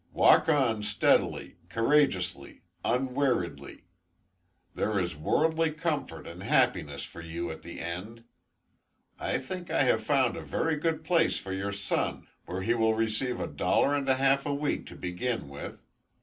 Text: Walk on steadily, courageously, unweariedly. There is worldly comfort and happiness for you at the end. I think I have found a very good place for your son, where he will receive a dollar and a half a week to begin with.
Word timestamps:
Walk 0.13 0.49
on 0.49 0.81
steadily, 0.81 1.57
courageously, 1.69 2.63
unweariedly. 2.83 3.83
There 4.73 4.99
is 4.99 5.15
worldly 5.15 5.73
comfort 5.73 6.25
and 6.25 6.41
happiness 6.41 7.03
for 7.03 7.21
you 7.21 7.51
at 7.51 7.61
the 7.61 7.79
end. 7.79 8.23
I 9.19 9.37
think 9.37 9.69
I 9.69 9.83
have 9.83 10.03
found 10.03 10.35
a 10.35 10.41
very 10.41 10.77
good 10.77 11.03
place 11.03 11.37
for 11.37 11.53
your 11.53 11.71
son, 11.71 12.25
where 12.47 12.63
he 12.63 12.73
will 12.73 12.95
receive 12.95 13.39
a 13.39 13.45
dollar 13.45 13.93
and 13.93 14.09
a 14.09 14.15
half 14.15 14.43
a 14.47 14.55
week 14.55 14.87
to 14.87 14.95
begin 14.95 15.49
with. 15.49 15.83